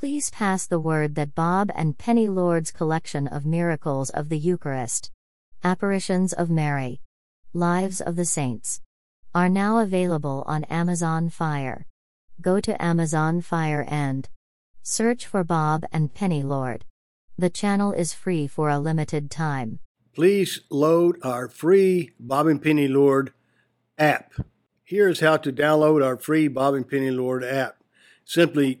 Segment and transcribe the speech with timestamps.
[0.00, 5.10] Please pass the word that Bob and Penny Lord's collection of miracles of the Eucharist,
[5.62, 7.02] apparitions of Mary,
[7.52, 8.80] lives of the saints,
[9.34, 11.86] are now available on Amazon Fire.
[12.40, 14.26] Go to Amazon Fire and
[14.82, 16.86] search for Bob and Penny Lord.
[17.36, 19.80] The channel is free for a limited time.
[20.14, 23.34] Please load our free Bob and Penny Lord
[23.98, 24.32] app.
[24.82, 27.84] Here's how to download our free Bob and Penny Lord app.
[28.24, 28.80] Simply